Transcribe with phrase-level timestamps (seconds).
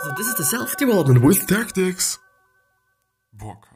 [0.00, 2.18] So this is the self-development with tactics.
[3.32, 3.66] Book.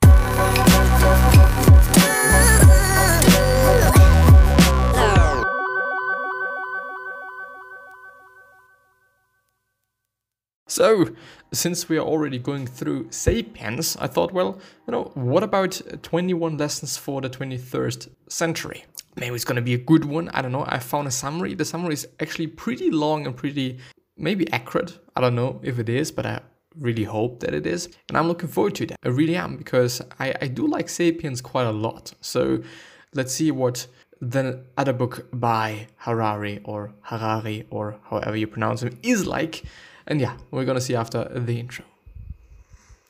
[10.68, 11.08] So,
[11.52, 16.56] since we are already going through Sapiens, I thought, well, you know, what about 21
[16.56, 18.84] lessons for the 21st century?
[19.16, 20.30] Maybe it's going to be a good one.
[20.30, 20.64] I don't know.
[20.66, 21.54] I found a summary.
[21.54, 23.80] The summary is actually pretty long and pretty,
[24.16, 24.98] maybe accurate.
[25.16, 26.40] I don't know if it is, but I
[26.78, 27.88] really hope that it is.
[28.08, 28.98] And I'm looking forward to that.
[29.04, 32.12] I really am because I, I do like Sapiens quite a lot.
[32.20, 32.62] So,
[33.14, 33.86] let's see what
[34.20, 39.64] the other book by Harari or Harari or however you pronounce him is like.
[40.06, 41.84] And yeah, we're gonna see after the intro.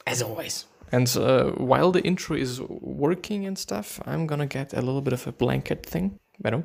[0.06, 0.64] As always.
[0.90, 5.12] And uh, while the intro is working and stuff, I'm gonna get a little bit
[5.12, 6.18] of a blanket thing.
[6.40, 6.64] Better.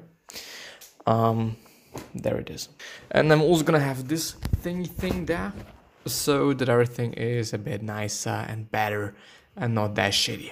[1.06, 1.58] Um,
[2.14, 2.70] there it is.
[3.12, 5.54] And I'm also gonna have this thingy thing there,
[6.06, 9.16] so that everything is a bit nicer and better
[9.56, 10.52] and not that shitty.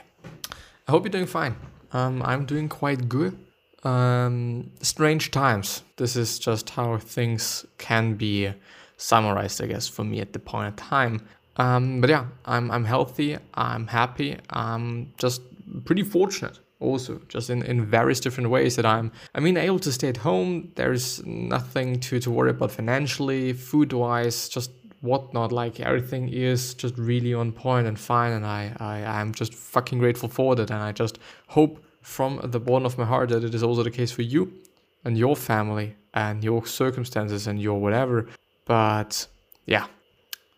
[0.87, 1.55] I hope you're doing fine.
[1.91, 3.37] Um, I'm doing quite good.
[3.83, 5.83] Um, strange times.
[5.97, 8.51] This is just how things can be
[8.97, 11.21] summarized, I guess, for me at the point of time.
[11.57, 13.37] Um, but yeah, I'm I'm healthy.
[13.53, 14.37] I'm happy.
[14.49, 15.41] I'm just
[15.85, 16.59] pretty fortunate.
[16.79, 20.17] Also, just in, in various different ways that I'm I mean able to stay at
[20.17, 20.71] home.
[20.75, 25.51] There's nothing to, to worry about financially, food wise, just whatnot.
[25.51, 29.99] Like everything is just really on point and fine, and I, I I'm just fucking
[29.99, 30.69] grateful for that.
[30.69, 33.91] And I just hope from the bottom of my heart that it is also the
[33.91, 34.53] case for you
[35.03, 38.27] and your family and your circumstances and your whatever
[38.65, 39.27] but
[39.65, 39.87] yeah,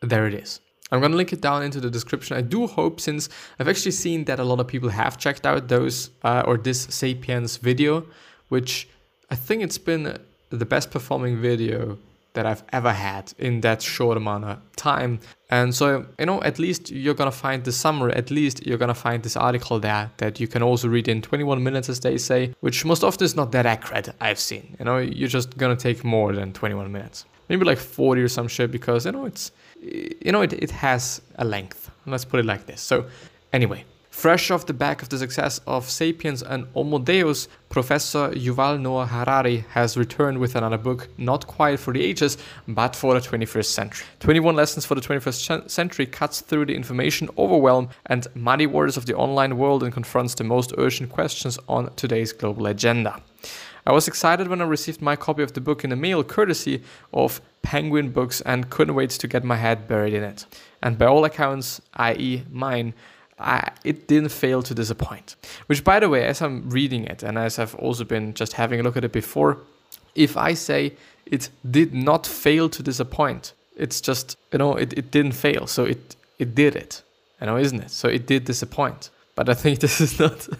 [0.01, 0.61] there it is.
[0.91, 2.37] I'm gonna link it down into the description.
[2.37, 5.67] I do hope, since I've actually seen that a lot of people have checked out
[5.67, 8.05] those uh, or this Sapiens video,
[8.49, 8.87] which
[9.29, 10.17] I think it's been
[10.49, 11.97] the best performing video
[12.33, 15.19] that I've ever had in that short amount of time.
[15.49, 18.93] And so, you know, at least you're gonna find the summary, at least you're gonna
[18.93, 22.53] find this article there that you can also read in 21 minutes, as they say,
[22.61, 24.75] which most often is not that accurate, I've seen.
[24.79, 28.47] You know, you're just gonna take more than 21 minutes maybe like 40 or some
[28.47, 29.51] shit because you know it's
[29.81, 31.91] you know it, it has a length.
[32.05, 32.81] Let's put it like this.
[32.81, 33.05] So
[33.53, 33.85] anyway
[34.17, 39.05] fresh off the back of the success of sapiens and homo deus professor yuval noah
[39.05, 42.35] harari has returned with another book not quite for the ages
[42.67, 44.07] but for the 21st century.
[44.19, 49.05] 21 lessons for the 21st century cuts through the information overwhelm and muddy waters of
[49.05, 53.21] the online world and confronts the most urgent questions on today's global agenda
[53.87, 56.83] I was excited when I received my copy of the book in the mail, courtesy
[57.13, 60.45] of Penguin Books, and couldn't wait to get my head buried in it.
[60.83, 62.93] And by all accounts, i.e., mine,
[63.39, 65.37] I, it didn't fail to disappoint.
[65.67, 68.81] Which, by the way, as I'm reading it, and as I've also been just having
[68.81, 69.59] a look at it before,
[70.15, 75.11] if I say it did not fail to disappoint, it's just, you know, it, it
[75.11, 75.65] didn't fail.
[75.65, 77.03] So it, it did it,
[77.39, 77.91] you know, isn't it?
[77.91, 79.11] So it did disappoint.
[79.37, 80.49] But I think this is not.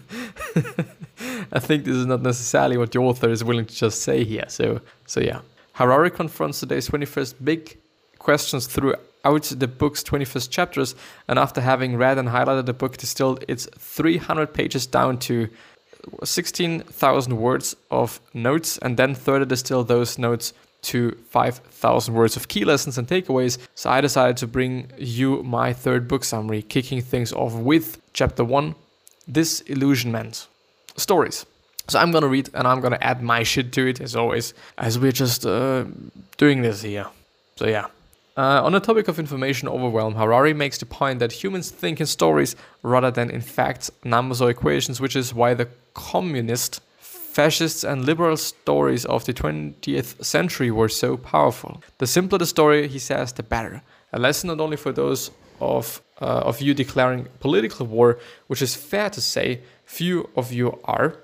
[1.52, 4.44] I think this is not necessarily what the author is willing to just say here.
[4.48, 5.40] So, so yeah.
[5.72, 7.76] Harari confronts today's 21st big
[8.18, 10.94] questions throughout the book's 21st chapters,
[11.28, 15.48] and after having read and highlighted the book, distilled its 300 pages down to
[16.24, 20.52] 16,000 words of notes, and then further distilled those notes
[20.82, 23.58] to 5,000 words of key lessons and takeaways.
[23.74, 28.44] So I decided to bring you my third book summary, kicking things off with chapter
[28.44, 28.74] 1
[29.30, 30.46] Disillusionment
[30.96, 31.44] stories.
[31.88, 34.98] So I'm gonna read and I'm gonna add my shit to it as always, as
[34.98, 35.84] we're just uh,
[36.36, 37.06] doing this here.
[37.56, 37.86] So yeah.
[38.38, 42.06] Uh, on the topic of information overwhelm, Harari makes the point that humans think in
[42.06, 42.54] stories
[42.84, 48.36] rather than in facts, numbers, or equations, which is why the communist, fascist, and liberal
[48.36, 51.82] stories of the 20th century were so powerful.
[51.98, 53.82] The simpler the story, he says, the better.
[54.12, 58.76] A lesson not only for those of, uh, of you declaring political war, which is
[58.76, 61.16] fair to say, few of you are,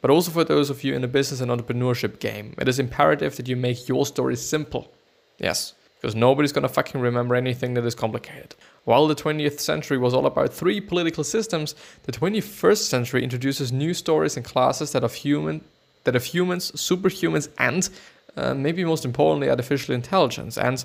[0.00, 2.54] but also for those of you in the business and entrepreneurship game.
[2.56, 4.92] It is imperative that you make your story simple.
[5.38, 8.56] Yes, because nobody's gonna fucking remember anything that is complicated.
[8.84, 13.94] While the 20th century was all about three political systems, the 21st century introduces new
[13.94, 15.62] stories and classes that of human
[16.04, 17.88] that of humans, superhumans, and
[18.36, 20.58] uh, maybe most importantly, artificial intelligence.
[20.58, 20.84] And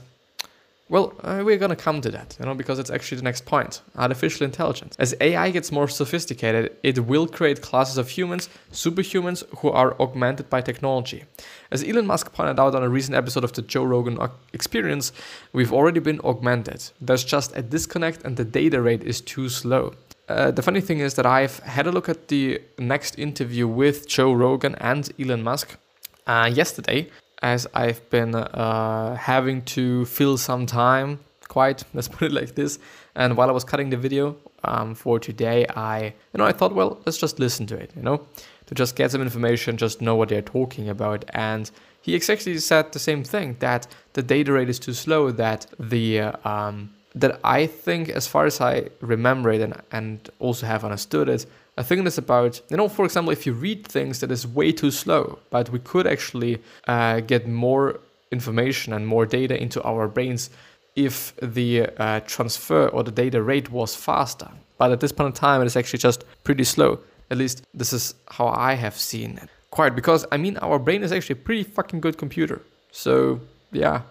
[0.89, 3.81] well, uh, we're gonna come to that, you know, because it's actually the next point
[3.97, 4.95] artificial intelligence.
[4.97, 10.49] As AI gets more sophisticated, it will create classes of humans, superhumans, who are augmented
[10.49, 11.25] by technology.
[11.71, 14.17] As Elon Musk pointed out on a recent episode of the Joe Rogan
[14.53, 15.11] Experience,
[15.51, 16.89] we've already been augmented.
[17.01, 19.93] There's just a disconnect, and the data rate is too slow.
[20.29, 24.07] Uh, the funny thing is that I've had a look at the next interview with
[24.07, 25.77] Joe Rogan and Elon Musk
[26.25, 27.09] uh, yesterday,
[27.41, 32.79] as I've been uh, having to fill some time quite, Let's put it like this.
[33.15, 36.73] And while I was cutting the video um, for today, I you know I thought,
[36.73, 37.91] well, let's just listen to it.
[37.95, 38.27] You know,
[38.67, 41.25] to just get some information, just know what they're talking about.
[41.33, 45.31] And he exactly said the same thing that the data rate is too slow.
[45.31, 50.29] That the uh, um, that I think, as far as I remember it and, and
[50.39, 51.45] also have understood it,
[51.77, 54.71] I think it's about, you know, for example, if you read things that is way
[54.71, 57.99] too slow, but we could actually uh, get more
[58.31, 60.49] information and more data into our brains
[60.95, 64.49] if the uh, transfer or the data rate was faster.
[64.79, 66.99] But at this point in time, it is actually just pretty slow.
[67.29, 69.49] At least this is how I have seen it.
[69.69, 72.61] Quite because I mean, our brain is actually a pretty fucking good computer.
[72.91, 73.39] So
[73.71, 74.01] yeah,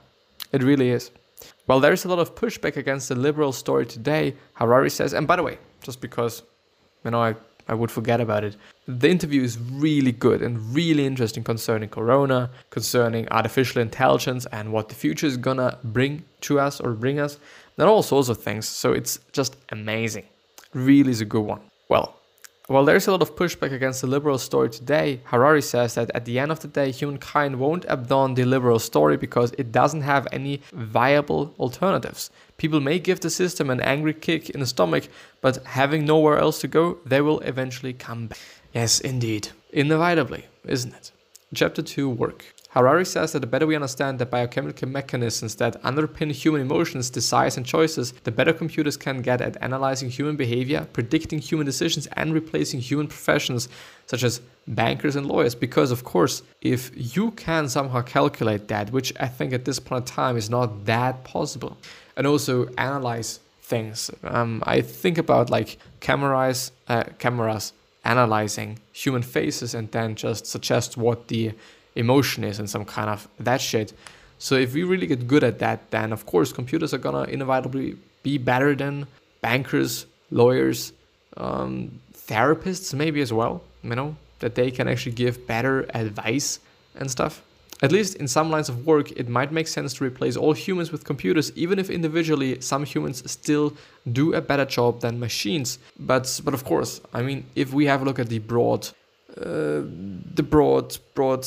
[0.52, 1.10] it really is.
[1.66, 5.12] Well, there is a lot of pushback against the liberal story today, Harari says.
[5.12, 6.42] And by the way, just because
[7.04, 7.34] you know I
[7.68, 8.56] I would forget about it.
[8.86, 14.88] The interview is really good and really interesting concerning Corona, concerning artificial intelligence and what
[14.88, 17.38] the future is gonna bring to us or bring us,
[17.76, 18.68] and all sorts of things.
[18.68, 20.24] So it's just amazing.
[20.74, 21.60] Really is a good one.
[21.88, 22.16] Well,
[22.68, 26.24] while there's a lot of pushback against the liberal story today, Harari says that at
[26.24, 30.26] the end of the day, humankind won't abandon the liberal story because it doesn't have
[30.32, 32.30] any viable alternatives.
[32.56, 35.04] People may give the system an angry kick in the stomach,
[35.40, 38.38] but having nowhere else to go, they will eventually come back.
[38.72, 39.48] Yes, indeed.
[39.72, 41.12] Inevitably, isn't it?
[41.54, 42.55] Chapter 2 Work.
[42.70, 47.56] Harari says that the better we understand the biochemical mechanisms that underpin human emotions, desires,
[47.56, 52.34] and choices, the better computers can get at analyzing human behavior, predicting human decisions, and
[52.34, 53.68] replacing human professions
[54.06, 55.54] such as bankers and lawyers.
[55.54, 60.08] Because, of course, if you can somehow calculate that, which I think at this point
[60.08, 61.78] in time is not that possible,
[62.16, 67.72] and also analyze things, um, I think about like cameras, uh, cameras
[68.06, 71.52] analyzing human faces and then just suggest what the
[71.96, 73.92] emotion is and some kind of that shit.
[74.38, 77.96] So if we really get good at that, then of course computers are gonna inevitably
[78.22, 79.06] be better than
[79.40, 80.92] bankers, lawyers,
[81.36, 83.62] um, therapists maybe as well.
[83.82, 86.60] You know that they can actually give better advice
[86.96, 87.42] and stuff.
[87.82, 90.90] At least in some lines of work, it might make sense to replace all humans
[90.92, 93.74] with computers, even if individually some humans still
[94.12, 95.78] do a better job than machines.
[95.98, 98.88] But but of course, I mean, if we have a look at the broad,
[99.36, 99.82] uh,
[100.34, 101.46] the broad broad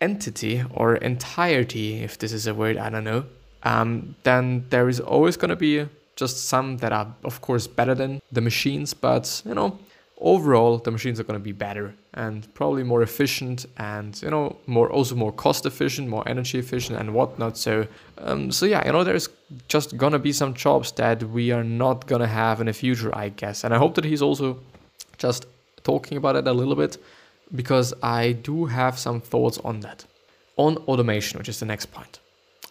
[0.00, 3.24] entity or entirety, if this is a word, I don't know,
[3.62, 5.86] um, then there is always going to be
[6.16, 9.78] just some that are, of course, better than the machines, but you know,
[10.18, 14.56] overall, the machines are going to be better and probably more efficient and you know,
[14.66, 17.58] more also more cost efficient, more energy efficient, and whatnot.
[17.58, 17.86] So,
[18.18, 19.28] um, so yeah, you know, there's
[19.68, 23.30] just gonna be some jobs that we are not gonna have in the future, I
[23.30, 24.60] guess, and I hope that he's also
[25.18, 25.46] just
[25.82, 26.96] talking about it a little bit
[27.54, 30.04] because I do have some thoughts on that.
[30.56, 32.20] On automation, which is the next point.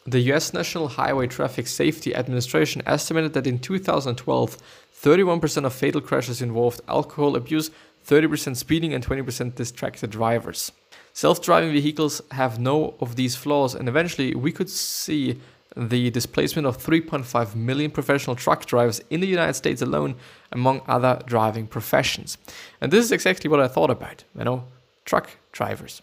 [0.05, 4.57] The US National Highway Traffic Safety Administration estimated that in 2012,
[5.01, 7.71] 31% of fatal crashes involved alcohol abuse,
[8.05, 10.71] 30% speeding, and 20% distracted drivers.
[11.13, 15.39] Self driving vehicles have no of these flaws, and eventually we could see
[15.75, 20.15] the displacement of 3.5 million professional truck drivers in the United States alone,
[20.51, 22.37] among other driving professions.
[22.81, 24.65] And this is exactly what I thought about, you know,
[25.05, 26.01] truck drivers.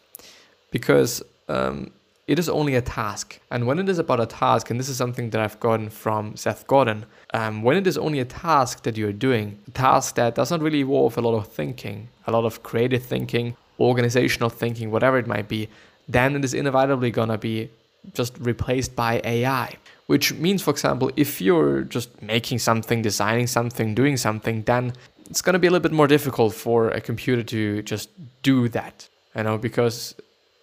[0.70, 1.90] Because um,
[2.30, 3.40] it is only a task.
[3.50, 6.36] And when it is about a task, and this is something that I've gotten from
[6.36, 7.04] Seth Godin,
[7.34, 10.60] um, when it is only a task that you're doing, a task that does not
[10.60, 15.26] really involve a lot of thinking, a lot of creative thinking, organizational thinking, whatever it
[15.26, 15.68] might be,
[16.08, 17.68] then it is inevitably gonna be
[18.14, 19.76] just replaced by AI.
[20.06, 24.92] Which means, for example, if you're just making something, designing something, doing something, then
[25.30, 28.10] it's going to be a little bit more difficult for a computer to just
[28.42, 29.08] do that.
[29.36, 30.14] You know, because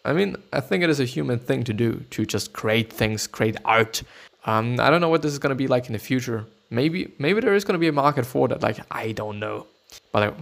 [0.04, 3.28] I mean, I think it is a human thing to do to just create things,
[3.28, 4.04] create art.
[4.46, 6.46] Um, I don't know what this is going to be like in the future.
[6.70, 8.62] Maybe, maybe there is going to be a market for that.
[8.62, 9.68] Like I don't know,
[10.12, 10.36] but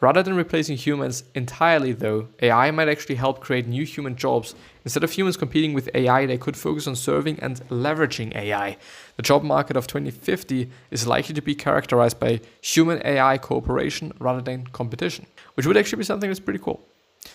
[0.00, 4.54] Rather than replacing humans entirely, though, AI might actually help create new human jobs.
[4.84, 8.76] Instead of humans competing with AI, they could focus on serving and leveraging AI.
[9.16, 14.40] The job market of 2050 is likely to be characterized by human AI cooperation rather
[14.40, 16.80] than competition, which would actually be something that's pretty cool.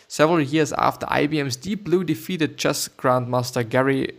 [0.08, 4.13] Several years after IBM's Deep Blue defeated chess grandmaster Garry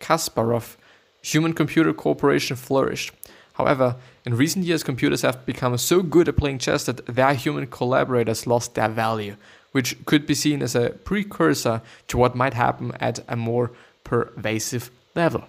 [0.00, 0.76] Kasparov,
[1.20, 3.12] human computer cooperation flourished.
[3.54, 7.66] However, in recent years, computers have become so good at playing chess that their human
[7.66, 9.36] collaborators lost their value,
[9.72, 13.70] which could be seen as a precursor to what might happen at a more
[14.04, 15.44] pervasive level.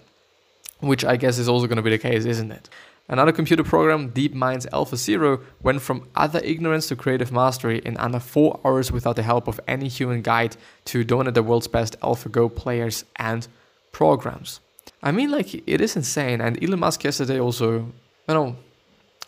[0.79, 2.69] Which I guess is also going to be the case, isn't it?
[3.10, 8.62] Another computer program, DeepMind's AlphaZero, went from utter ignorance to creative mastery in under four
[8.63, 10.55] hours without the help of any human guide
[10.86, 13.48] to dominate the world's best AlphaGo players and
[13.91, 14.62] programs.
[15.03, 16.39] I mean, like, it is insane.
[16.41, 17.72] And Elon Musk yesterday also,
[18.27, 18.55] you know,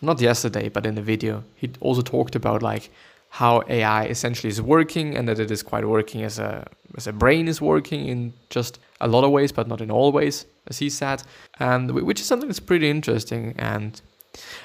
[0.02, 2.90] not yesterday, but in the video, he also talked about like
[3.30, 6.66] how AI essentially is working and that it is quite working as a
[6.98, 10.14] as a brain is working in just a lot of ways, but not in all
[10.14, 11.22] ways, as he said,
[11.60, 13.54] and which is something that's pretty interesting.
[13.58, 14.02] And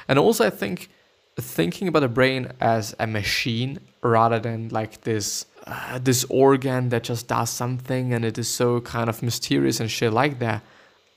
[0.06, 0.88] and also, I think
[1.36, 7.02] thinking about a brain as a machine rather than like this uh, this organ that
[7.02, 10.62] just does something and it is so kind of mysterious and shit like that.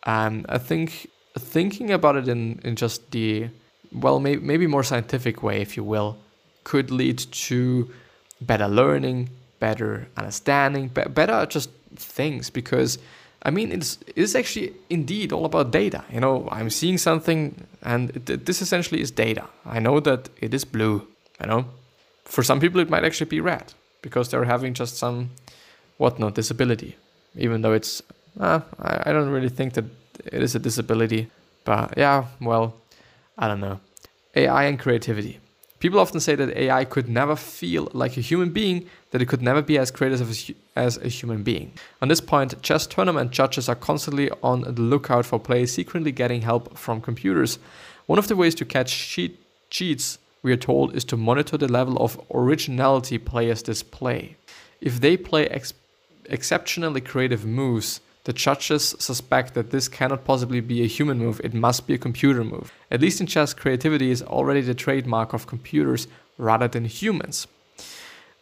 [0.05, 3.49] I think thinking about it in in just the
[3.93, 6.17] well, may, maybe more scientific way, if you will,
[6.63, 7.89] could lead to
[8.41, 9.29] better learning,
[9.59, 12.49] better understanding, be- better just things.
[12.49, 12.97] Because
[13.43, 16.03] I mean, it's it's actually indeed all about data.
[16.11, 19.45] You know, I'm seeing something, and this essentially is data.
[19.65, 21.07] I know that it is blue.
[21.41, 21.65] You know,
[22.25, 25.31] for some people it might actually be red because they're having just some
[25.97, 26.95] whatnot disability,
[27.35, 28.01] even though it's
[28.39, 29.85] uh, I, I don't really think that
[30.25, 31.29] it is a disability.
[31.63, 32.75] But yeah, well,
[33.37, 33.79] I don't know.
[34.35, 35.39] AI and creativity.
[35.79, 39.41] People often say that AI could never feel like a human being, that it could
[39.41, 41.73] never be as creative as, as a human being.
[42.01, 46.41] On this point, chess tournament judges are constantly on the lookout for players secretly getting
[46.41, 47.59] help from computers.
[48.05, 49.37] One of the ways to catch cheat,
[49.69, 54.37] cheats, we are told, is to monitor the level of originality players display.
[54.79, 55.73] If they play ex-
[56.29, 61.53] exceptionally creative moves, the judges suspect that this cannot possibly be a human move, it
[61.53, 62.71] must be a computer move.
[62.89, 67.47] At least in chess, creativity is already the trademark of computers rather than humans.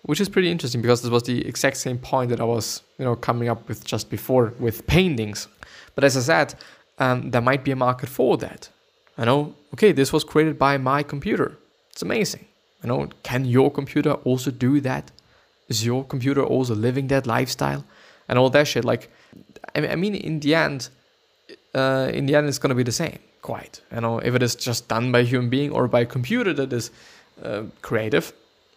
[0.03, 3.05] Which is pretty interesting because this was the exact same point that I was, you
[3.05, 5.47] know, coming up with just before with paintings.
[5.95, 6.55] But as I said,
[6.97, 8.69] um, there might be a market for that.
[9.17, 11.57] I know, okay, this was created by my computer.
[11.91, 12.45] It's amazing.
[12.83, 15.11] You know, can your computer also do that?
[15.67, 17.83] Is your computer also living that lifestyle?
[18.27, 18.85] And all that shit.
[18.85, 19.11] Like,
[19.75, 20.89] I mean, in the end,
[21.73, 23.19] uh, in the end, it's gonna be the same.
[23.41, 26.05] Quite, you know, if it is just done by a human being or by a
[26.05, 26.91] computer that is
[27.43, 28.33] uh, creative,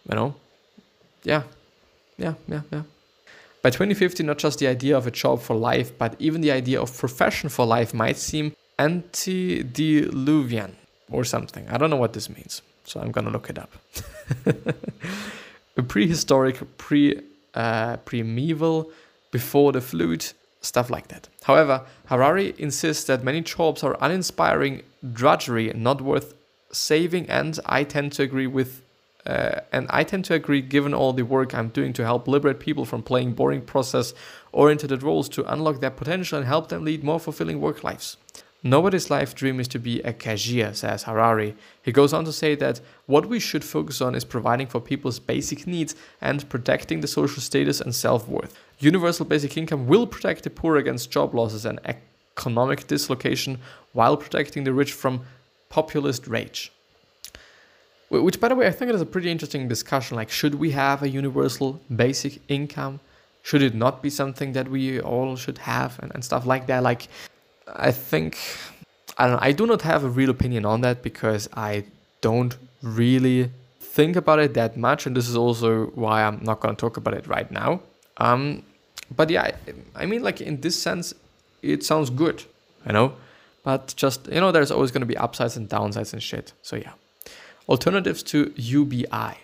[0.09, 0.35] you know,
[1.23, 1.43] yeah,
[2.17, 2.83] yeah, yeah, yeah.
[3.63, 6.81] By 2050, not just the idea of a job for life, but even the idea
[6.81, 10.77] of profession for life might seem antediluvian
[11.11, 11.69] or something.
[11.69, 13.73] I don't know what this means, so I'm gonna look it up.
[15.77, 17.21] a prehistoric, pre
[17.55, 18.91] uh, primeval,
[19.31, 21.29] before the flute, stuff like that.
[21.45, 26.35] However, Harari insists that many jobs are uninspiring drudgery, not worth
[26.73, 28.81] saving, and I tend to agree with.
[29.27, 32.61] Uh, and I tend to agree, given all the work I'm doing to help liberate
[32.61, 37.19] people from playing boring process-oriented roles to unlock their potential and help them lead more
[37.19, 38.19] fulfilling work lives.
[38.67, 41.55] Nobody's life dream is to be a cashier, says Harari.
[41.83, 45.19] He goes on to say that what we should focus on is providing for people's
[45.19, 48.59] basic needs and protecting the social status and self worth.
[48.79, 51.81] Universal basic income will protect the poor against job losses and
[52.37, 53.59] economic dislocation
[53.93, 55.25] while protecting the rich from
[55.69, 56.73] populist rage.
[58.09, 60.17] Which, by the way, I think it is a pretty interesting discussion.
[60.17, 63.01] Like, should we have a universal basic income?
[63.43, 66.83] Should it not be something that we all should have and, and stuff like that?
[66.83, 67.09] Like,
[67.67, 68.39] I think,
[69.19, 71.85] I don't know, I do not have a real opinion on that because I
[72.21, 73.51] don't really
[73.81, 75.07] think about it that much.
[75.07, 77.81] And this is also why I'm not going to talk about it right now.
[78.17, 78.63] Um,
[79.15, 79.57] but yeah,
[79.95, 81.15] I mean, like in this sense,
[81.63, 82.45] it sounds good,
[82.87, 83.15] you know.
[83.63, 86.53] But just you know, there's always going to be upsides and downsides and shit.
[86.63, 86.93] So yeah,
[87.69, 89.39] alternatives to UBI.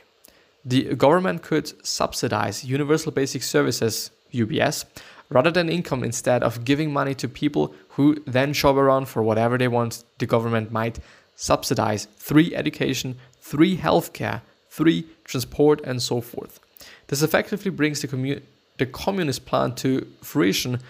[0.64, 4.84] The government could subsidize universal basic services (UBS)
[5.30, 9.56] rather than income instead of giving money to people who then shop around for whatever
[9.56, 10.04] they want.
[10.18, 10.98] The government might
[11.34, 16.60] subsidize three education, three healthcare, three transport, and so forth.
[17.06, 18.46] This effectively brings the community
[18.80, 20.80] the communist plan to fruition,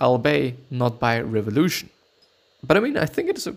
[0.00, 1.88] albeit not by revolution.
[2.66, 3.54] But I mean, I think it is a,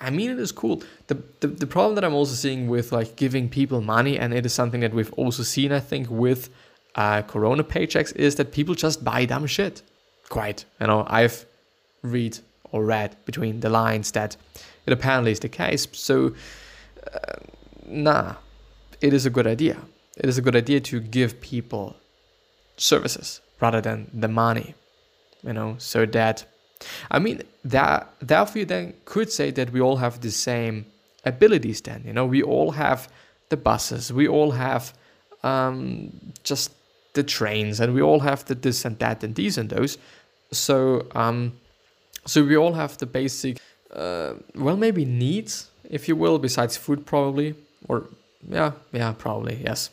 [0.00, 0.76] I mean, it is cool.
[1.08, 4.46] The, the the problem that I'm also seeing with like giving people money, and it
[4.46, 6.48] is something that we've also seen, I think, with
[6.94, 9.82] uh, Corona paychecks, is that people just buy dumb shit.
[10.28, 11.44] Quite, you know, I've
[12.02, 12.38] read
[12.72, 14.36] or read between the lines that
[14.86, 15.88] it apparently is the case.
[15.92, 16.34] So,
[17.12, 17.18] uh,
[17.86, 18.34] nah,
[19.00, 19.76] it is a good idea.
[20.16, 21.96] It is a good idea to give people
[22.76, 24.74] services rather than the money
[25.42, 26.44] you know so that
[27.10, 30.84] i mean that therefore you then could say that we all have the same
[31.24, 33.08] abilities then you know we all have
[33.48, 34.92] the buses we all have
[35.42, 36.72] um, just
[37.16, 39.98] the trains and we all have the this and that and these and those.
[40.52, 41.58] So um,
[42.26, 43.58] so we all have the basic
[43.92, 47.54] uh, well maybe needs if you will besides food probably
[47.88, 48.08] or
[48.48, 49.90] yeah yeah probably yes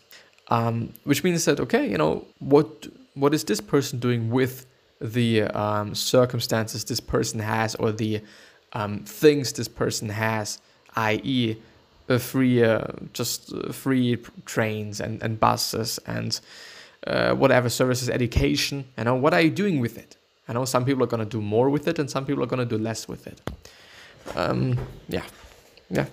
[0.53, 4.65] um, which means that okay, you know what what is this person doing with
[5.01, 8.22] the um, circumstances this person has or the
[8.74, 10.60] um, things this person has,
[10.95, 11.57] i.e.,
[12.10, 16.39] uh, free uh, just uh, free trains and, and buses and
[17.07, 18.86] uh, whatever services, education.
[18.98, 20.17] You know, what are you doing with it?
[20.48, 22.65] I know some people are gonna do more with it, and some people are gonna
[22.65, 23.41] do less with it.
[24.36, 25.25] Um, yeah,
[25.89, 26.05] yeah.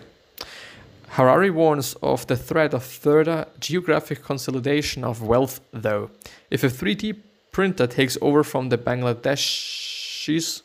[1.15, 6.11] Harari warns of the threat of further geographic consolidation of wealth, though.
[6.51, 7.17] If a 3D
[7.51, 10.63] printer takes over from the Bangladeshis,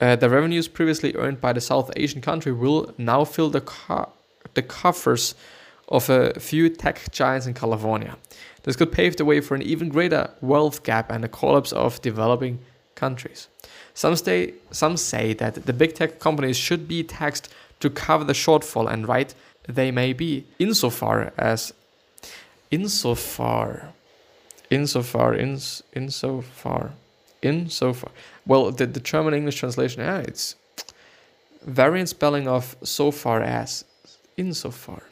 [0.00, 3.62] uh, the revenues previously earned by the South Asian country will now fill the,
[4.54, 5.36] the coffers
[5.88, 8.16] of a few tech giants in California.
[8.64, 12.02] This could pave the way for an even greater wealth gap and a collapse of
[12.02, 12.58] developing
[12.96, 13.46] countries.
[13.94, 14.16] Some,
[14.72, 17.48] some say that the big tech companies should be taxed
[17.80, 19.32] to cover the shortfall, and right
[19.68, 21.72] they may be, insofar as,
[22.70, 23.92] insofar,
[24.70, 26.92] insofar, ins, insofar,
[27.42, 28.10] insofar.
[28.46, 30.56] Well, the, the German English translation, yeah, it's
[31.62, 33.84] variant spelling of so far as,
[34.38, 35.02] insofar.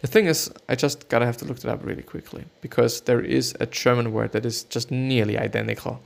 [0.00, 3.20] The thing is, I just gotta have to look it up really quickly because there
[3.20, 6.00] is a German word that is just nearly identical,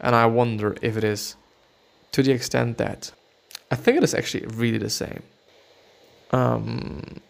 [0.00, 1.34] and I wonder if it is
[2.12, 3.10] to the extent that
[3.72, 5.24] I think it is actually really the same.
[6.34, 7.20] Um,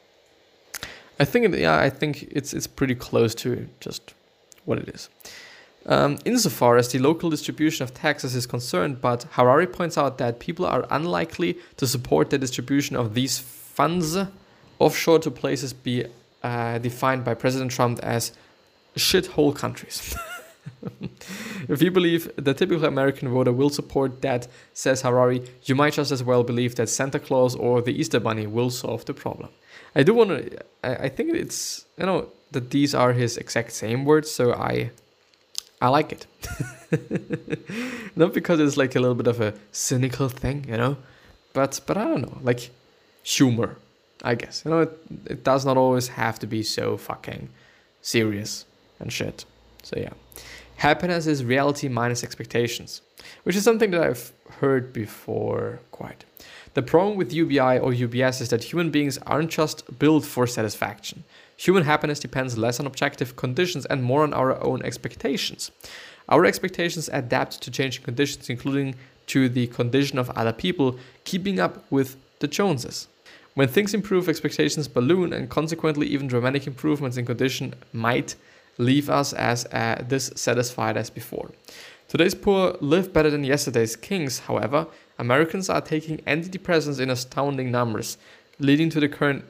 [1.21, 4.15] I think yeah, I think it's it's pretty close to just
[4.65, 5.09] what it is.
[5.87, 10.39] Um, insofar as the local distribution of taxes is concerned, but Harari points out that
[10.39, 14.17] people are unlikely to support the distribution of these funds
[14.79, 16.07] offshore to places be
[16.43, 18.33] uh, defined by President Trump as
[18.97, 20.17] shithole countries.
[21.69, 26.11] if you believe the typical American voter will support that, says Harari, you might just
[26.11, 29.51] as well believe that Santa Claus or the Easter Bunny will solve the problem.
[29.95, 33.73] I do want to, I, I think it's, you know, that these are his exact
[33.73, 34.91] same words, so I,
[35.81, 36.27] I like it.
[38.17, 40.97] Not because it's like a little bit of a cynical thing, you know,
[41.53, 42.71] but but I don't know, like
[43.23, 43.77] humor,
[44.23, 44.63] I guess.
[44.65, 47.49] You know, it, it does not always have to be so fucking
[48.03, 48.67] serious
[49.01, 49.45] and shit.
[49.83, 50.13] So yeah.
[50.77, 53.01] Happiness is reality minus expectations,
[53.45, 56.25] which is something that I've heard before quite.
[56.75, 61.25] The problem with UBI or UBS is that human beings aren't just built for satisfaction.
[61.57, 65.71] Human happiness depends less on objective conditions and more on our own expectations.
[66.29, 68.97] Our expectations adapt to changing conditions, including
[69.29, 73.09] to the condition of other people, keeping up with the Joneses.
[73.55, 78.35] When things improve, expectations balloon, and consequently, even dramatic improvements in condition might
[78.79, 81.51] leave us as uh, dissatisfied as before.
[82.09, 84.87] Today's poor live better than yesterday's kings, however.
[85.19, 88.19] Americans are taking antidepressants in astounding numbers,
[88.59, 89.45] leading to the current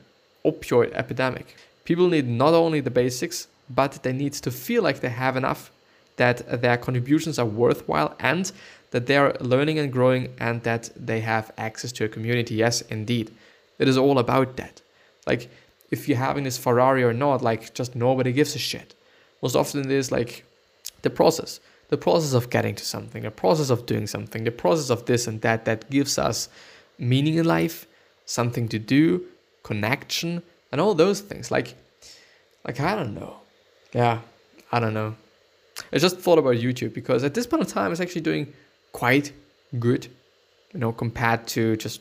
[0.44, 1.56] opioid epidemic.
[1.84, 5.70] People need not only the basics, but they need to feel like they have enough,
[6.16, 8.52] that their contributions are worthwhile, and
[8.90, 12.54] that they are learning and growing, and that they have access to a community.
[12.54, 13.30] Yes, indeed.
[13.78, 14.80] It is all about that.
[15.26, 15.50] Like,
[15.90, 18.94] if you're having this Ferrari or not, like, just nobody gives a shit
[19.44, 20.42] most often it is like
[21.02, 21.61] the process.
[21.90, 25.26] The process of getting to something the process of doing something the process of this
[25.28, 26.48] and that that gives us
[26.98, 27.87] meaning in life
[28.24, 29.22] something to do
[29.62, 31.50] connection and all those things.
[31.50, 31.68] Like
[32.66, 33.37] like i don't know.
[33.92, 34.20] Yeah
[34.72, 35.14] i don't know.
[35.92, 38.52] I just thought about youtube because at this point of time it's actually doing
[38.92, 39.33] quite
[39.78, 40.09] good
[40.72, 42.00] you know compared to just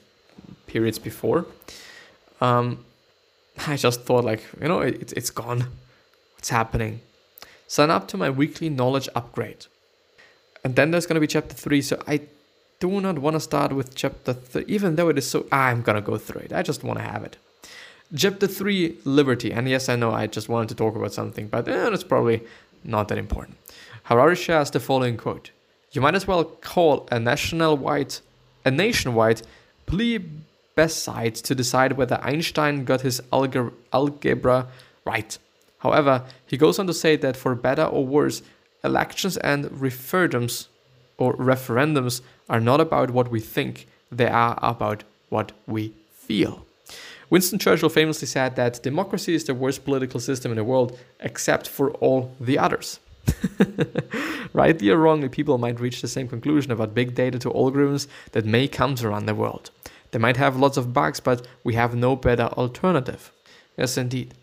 [0.66, 1.46] periods before.
[2.40, 2.86] Um
[3.68, 5.62] i just thought like you know it, it's gone.
[6.36, 7.02] What's happening
[7.68, 9.66] sign up to my weekly knowledge upgrade.
[10.64, 11.82] And then there's going to be chapter 3.
[11.82, 12.22] So I
[12.80, 15.46] do not want to start with chapter 3, even though it is so.
[15.52, 16.54] I'm going to go through it.
[16.54, 17.38] I just want to have it.
[18.16, 19.52] Chapter 3 Liberty.
[19.52, 22.42] And yes, I know I just wanted to talk about something, but eh, it's probably
[22.84, 23.58] not that important.
[24.04, 25.52] Harari shares the following quote
[25.92, 28.16] You might as well call a nationwide,
[28.66, 29.42] a nationwide
[29.86, 34.68] plebiscite to decide whether Einstein got his algebra
[35.06, 35.38] right.
[35.84, 38.42] However, he goes on to say that for better or worse,
[38.86, 40.68] elections and referendums
[41.18, 46.66] or referendums are not about what we think, they are about what we feel.
[47.30, 51.68] Winston Churchill famously said that democracy is the worst political system in the world except
[51.68, 53.00] for all the others.
[54.54, 58.46] Rightly or wrongly, people might reach the same conclusion about big data to algorithms that
[58.46, 59.70] may come to run the world.
[60.12, 63.32] They might have lots of bugs, but we have no better alternative.
[63.76, 64.34] Yes, indeed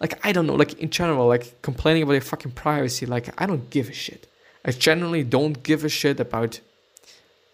[0.00, 3.46] like I don't know, like in general, like complaining about your fucking privacy, like I
[3.46, 4.26] don't give a shit.
[4.64, 6.60] I generally don't give a shit about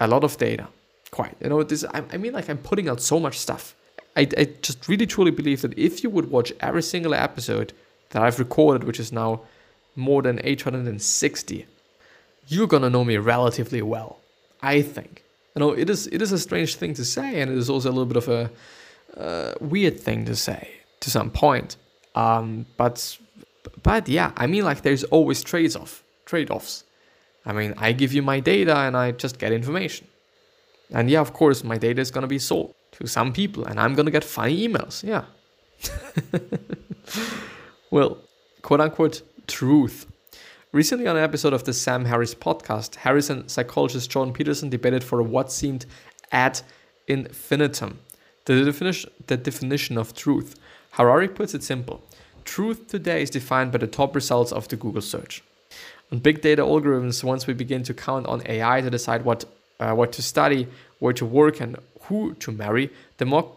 [0.01, 0.69] a lot of data.
[1.11, 1.85] Quite, you know, this.
[1.85, 3.75] I, I mean, like I'm putting out so much stuff.
[4.17, 7.73] I, I just really truly believe that if you would watch every single episode
[8.11, 9.41] that I've recorded, which is now
[9.97, 11.67] more than 860,
[12.49, 14.19] you're gonna know me relatively well.
[14.61, 15.23] I think.
[15.55, 17.89] You know, it is it is a strange thing to say, and it is also
[17.89, 18.51] a little bit of a
[19.17, 21.77] uh, weird thing to say to some point.
[22.15, 23.19] Um, but
[23.83, 26.85] but yeah, I mean, like there's always trades off trade offs.
[27.47, 30.07] I mean, I give you my data and I just get information.
[30.91, 33.95] And yeah, of course, my data is gonna be sold to some people, and I'm
[33.95, 35.03] gonna get funny emails.
[35.03, 35.25] Yeah.
[37.91, 38.19] well,
[38.63, 40.07] quote unquote truth.
[40.73, 45.05] Recently, on an episode of the Sam Harris podcast, Harris and psychologist Jordan Peterson debated
[45.05, 45.87] for what seemed
[46.33, 46.61] ad
[47.07, 47.99] infinitum
[48.45, 50.57] the definition, the definition of truth.
[50.95, 52.03] Harari puts it simple
[52.45, 55.43] truth today is defined by the top results of the Google search.
[56.13, 59.45] On big data algorithms, once we begin to count on AI to decide what,
[59.81, 62.91] uh, what to study, where to work, and who to marry,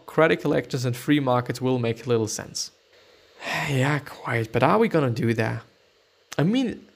[0.06, 2.70] credit collectors and free markets will make little sense.
[3.68, 4.52] yeah, quite.
[4.52, 5.62] But are we gonna do that?
[6.38, 6.86] I mean,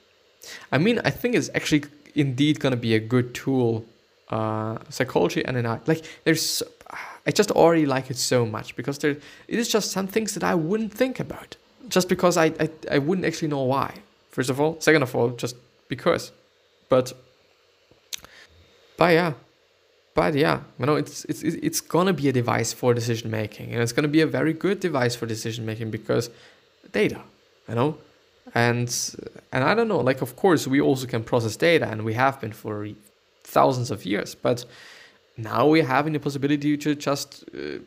[0.72, 3.85] I mean, I think it's actually indeed gonna be a good tool.
[4.28, 5.78] Uh, psychology and AI.
[5.87, 6.62] Like, there's,
[7.26, 9.11] I just already like it so much because there,
[9.48, 11.56] it is just some things that I wouldn't think about,
[11.88, 13.94] just because I, I, I wouldn't actually know why.
[14.30, 15.56] First of all, second of all, just
[15.88, 16.32] because.
[16.88, 17.12] But,
[18.96, 19.35] but yeah,
[20.14, 23.82] but yeah, you know, it's it's it's gonna be a device for decision making, and
[23.82, 26.28] it's gonna be a very good device for decision making because
[26.92, 27.20] data,
[27.68, 27.96] you know,
[28.54, 28.88] and
[29.52, 32.40] and I don't know, like of course we also can process data, and we have
[32.40, 32.88] been for
[33.44, 34.64] thousands of years, but
[35.36, 37.78] now we're having the possibility to just uh,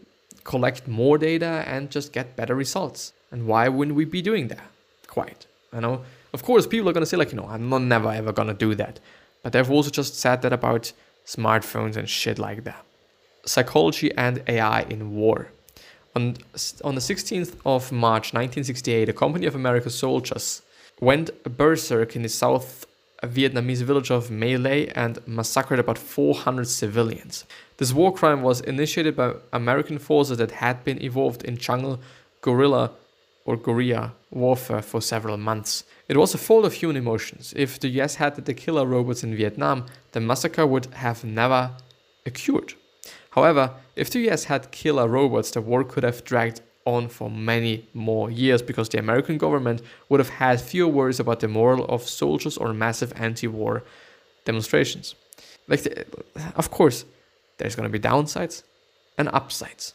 [0.44, 3.14] collect more data and just get better results.
[3.32, 4.68] And why wouldn't we be doing that?
[5.08, 6.02] Quite, you know.
[6.34, 8.76] Of course, people are gonna say like, you know, I'm not never ever gonna do
[8.76, 9.00] that,
[9.44, 10.92] but they've also just said that about
[11.26, 12.84] smartphones and shit like that.
[13.46, 15.50] Psychology and AI in war.
[16.16, 16.36] On,
[16.84, 20.62] on the 16th of March 1968, a company of American soldiers
[21.00, 22.86] went berserk in the South
[23.28, 27.46] Vietnamese village of My Lai and massacred about 400 civilians.
[27.78, 32.00] This war crime was initiated by American forces that had been involved in jungle
[32.42, 32.92] guerrilla
[33.46, 35.84] or guerrilla warfare for several months.
[36.08, 37.54] It was a fault of human emotions.
[37.56, 41.72] If the US had the killer robots in Vietnam, the massacre would have never
[42.26, 42.74] occurred.
[43.32, 47.88] However, if the US had killer robots, the war could have dragged on for many
[47.94, 52.04] more years because the American government would have had fewer worries about the moral of
[52.04, 53.84] soldiers or massive anti war
[54.46, 55.16] demonstrations.
[55.68, 56.06] Like, the,
[56.56, 57.06] of course,
[57.58, 58.64] there's going to be downsides
[59.18, 59.94] and upsides.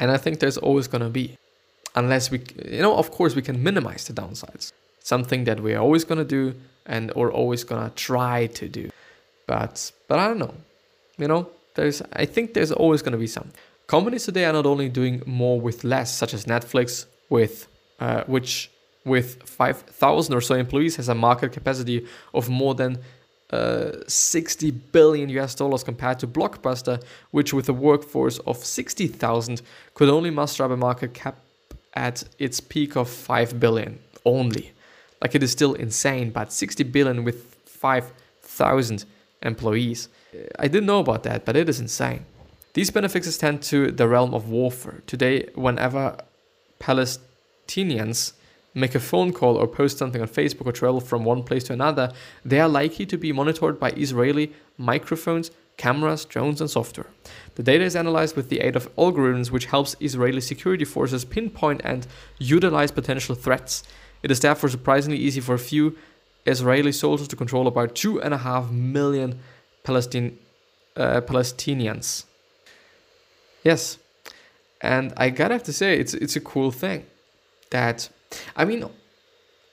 [0.00, 1.36] And I think there's always going to be.
[1.94, 4.72] Unless we, you know, of course, we can minimize the downsides.
[4.98, 6.54] Something that we're always going to do
[6.86, 8.90] and or always going to try to do.
[9.46, 10.54] But, but I don't know.
[11.18, 13.52] You know, there's, I think there's always going to be some.
[13.94, 17.68] Companies today are not only doing more with less, such as Netflix, with
[18.00, 18.68] uh, which
[19.04, 22.04] with 5,000 or so employees has a market capacity
[22.34, 22.98] of more than
[23.52, 29.62] uh, 60 billion US dollars compared to Blockbuster, which with a workforce of 60,000
[29.94, 31.36] could only muster up a market cap
[31.94, 34.72] at its peak of 5 billion only.
[35.22, 39.04] Like it is still insane, but 60 billion with 5,000
[39.42, 40.08] employees.
[40.58, 42.26] I didn't know about that, but it is insane.
[42.74, 45.02] These benefits extend to the realm of warfare.
[45.06, 46.18] Today, whenever
[46.80, 48.32] Palestinians
[48.74, 51.72] make a phone call or post something on Facebook or travel from one place to
[51.72, 52.12] another,
[52.44, 57.06] they are likely to be monitored by Israeli microphones, cameras, drones, and software.
[57.54, 61.80] The data is analyzed with the aid of algorithms, which helps Israeli security forces pinpoint
[61.84, 62.08] and
[62.38, 63.84] utilize potential threats.
[64.24, 65.96] It is therefore surprisingly easy for a few
[66.44, 69.38] Israeli soldiers to control about two and a half million
[69.84, 70.38] Palestine,
[70.96, 72.24] uh, Palestinians.
[73.64, 73.98] Yes.
[74.80, 77.06] And I gotta have to say, it's it's a cool thing
[77.70, 78.08] that
[78.54, 78.84] I mean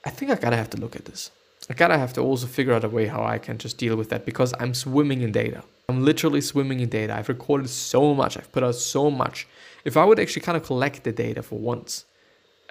[0.04, 1.30] I think I gotta have to look at this.
[1.70, 4.08] I gotta have to also figure out a way how I can just deal with
[4.08, 5.62] that because I'm swimming in data.
[5.88, 7.14] I'm literally swimming in data.
[7.14, 9.46] I've recorded so much, I've put out so much.
[9.84, 12.04] If I would actually kind of collect the data for once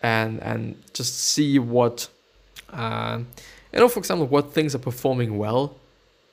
[0.02, 2.10] and and just see what
[2.74, 3.20] uh,
[3.72, 5.78] you know, for example, what things are performing well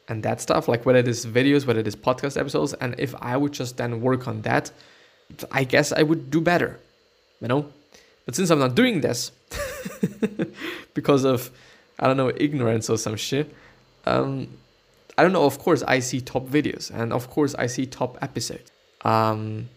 [0.09, 3.14] and that stuff, like whether it is videos, whether it is podcast episodes, and if
[3.21, 4.71] I would just then work on that,
[5.53, 6.81] I guess I would do better,
[7.40, 7.71] you know.
[8.25, 9.33] But since I'm not doing this
[10.94, 11.51] because of
[11.99, 13.55] I don't know ignorance or some shit,
[14.07, 14.49] um,
[15.16, 15.44] I don't know.
[15.44, 18.71] Of course, I see top videos, and of course, I see top episodes.
[19.05, 19.68] Um,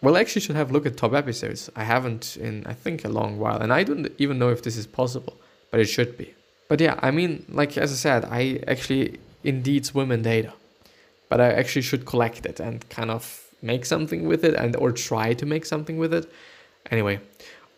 [0.00, 1.70] well, I actually should have a look at top episodes.
[1.76, 4.76] I haven't in I think a long while, and I don't even know if this
[4.76, 5.36] is possible,
[5.70, 6.34] but it should be.
[6.68, 10.52] But yeah, I mean, like as I said, I actually indeed swim in data,
[11.28, 14.92] but I actually should collect it and kind of make something with it and or
[14.92, 16.30] try to make something with it.
[16.90, 17.20] Anyway,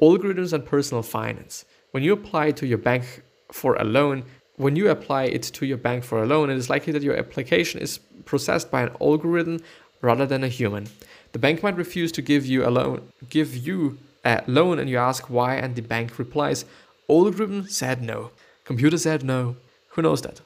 [0.00, 1.64] algorithms and personal finance.
[1.90, 3.22] When you apply to your bank
[3.53, 4.24] for a loan,
[4.57, 7.16] when you apply it to your bank for a loan, it is likely that your
[7.16, 9.61] application is processed by an algorithm
[10.00, 10.88] rather than a human.
[11.33, 14.96] The bank might refuse to give you a loan, give you a loan, and you
[14.96, 16.64] ask why, and the bank replies,
[17.09, 18.31] "Algorithm said no,
[18.64, 19.57] computer said no."
[19.90, 20.40] Who knows that?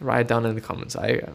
[0.00, 0.94] Write it down in the comments.
[0.96, 1.32] I, uh,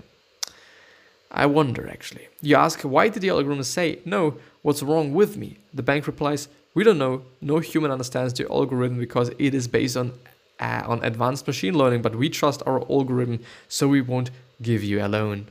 [1.32, 2.28] I wonder actually.
[2.42, 4.38] You ask, "Why did the algorithm say no?
[4.62, 7.24] What's wrong with me?" The bank replies, "We don't know.
[7.42, 10.14] No human understands the algorithm because it is based on
[10.60, 15.04] uh, on advanced machine learning, but we trust our algorithm, so we won't give you
[15.04, 15.48] a loan."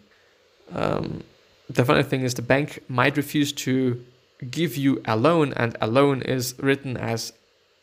[0.72, 1.22] Um,
[1.68, 4.02] the funny thing is, the bank might refuse to
[4.50, 7.32] give you a loan, and a loan is written as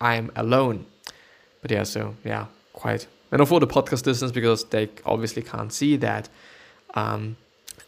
[0.02, 0.86] "I'm alone."
[1.62, 3.08] But yeah, so yeah, quite.
[3.32, 6.30] And for the podcast listeners, because they obviously can't see that.
[6.96, 7.38] Um,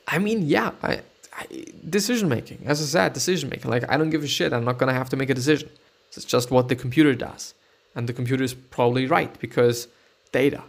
[0.08, 1.02] I mean, yeah, I,
[1.34, 2.60] I, decision making.
[2.66, 3.72] As I said, decision making.
[3.72, 4.54] Like I don't give a shit.
[4.54, 5.70] I'm not gonna have to make a decision.
[6.10, 7.54] It's just what the computer does,
[7.96, 9.88] and the computer is probably right because
[10.32, 10.64] data,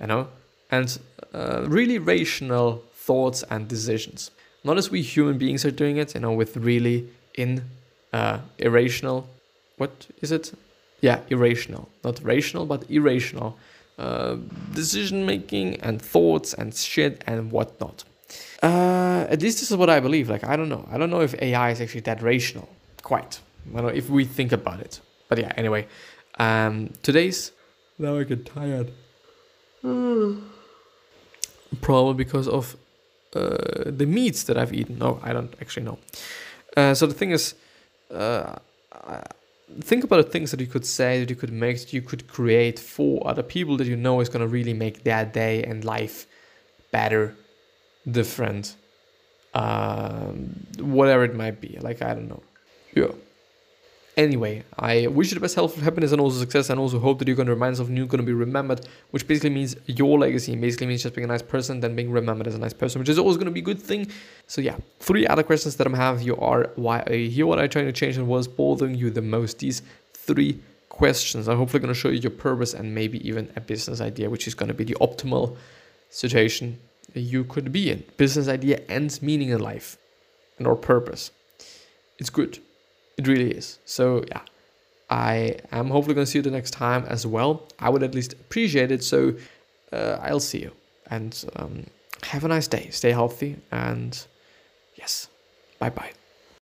[0.00, 0.28] you know,
[0.70, 0.98] and
[1.34, 4.30] uh, really rational thoughts and decisions.
[4.64, 7.64] Not as we human beings are doing it, you know, with really in
[8.12, 9.28] uh, irrational.
[9.76, 10.52] What is it?
[11.00, 11.88] Yeah, irrational.
[12.02, 13.58] Not rational, but irrational
[13.98, 14.36] uh,
[14.74, 18.04] decision making and thoughts and shit and whatnot.
[18.62, 20.28] Uh, at least this is what I believe.
[20.28, 20.86] Like I don't know.
[20.90, 22.68] I don't know if AI is actually that rational.
[23.02, 23.40] Quite.
[23.70, 25.00] I don't know if we think about it.
[25.28, 25.52] But yeah.
[25.56, 25.86] Anyway,
[26.38, 27.52] um, today's
[27.98, 28.92] now I get tired.
[31.80, 32.76] Probably because of
[33.34, 34.98] uh, the meats that I've eaten.
[34.98, 35.98] No, I don't actually know.
[36.76, 37.54] Uh, so the thing is,
[38.10, 38.56] uh,
[39.80, 42.28] think about the things that you could say, that you could make, that you could
[42.28, 45.84] create for other people that you know is going to really make their day and
[45.84, 46.26] life
[46.90, 47.34] better,
[48.10, 48.76] different,
[49.54, 51.78] um, whatever it might be.
[51.80, 52.42] Like, I don't know.
[52.94, 53.12] Yeah.
[54.16, 57.28] Anyway, I wish you the best health, happiness, and also success, and also hope that
[57.28, 60.52] you're going to remind yourself you're going to be remembered, which basically means your legacy,
[60.52, 62.98] and basically means just being a nice person, then being remembered as a nice person,
[62.98, 64.10] which is always going to be a good thing.
[64.46, 67.46] So yeah, three other questions that I'm having you are why are you here?
[67.46, 69.58] What are you trying to change, and what's bothering you the most?
[69.58, 69.82] These
[70.14, 74.00] three questions are hopefully going to show you your purpose and maybe even a business
[74.00, 75.58] idea, which is going to be the optimal
[76.08, 76.78] situation
[77.12, 78.02] you could be in.
[78.16, 79.98] Business idea and meaning in life,
[80.56, 81.32] and or purpose.
[82.18, 82.60] It's good.
[83.16, 83.78] It really is.
[83.84, 84.42] So yeah,
[85.08, 87.62] I am hopefully going to see you the next time as well.
[87.78, 89.02] I would at least appreciate it.
[89.02, 89.34] So
[89.92, 90.72] uh, I'll see you
[91.10, 91.86] and um,
[92.24, 92.88] have a nice day.
[92.90, 94.26] Stay healthy and
[94.96, 95.28] yes,
[95.78, 96.12] bye bye.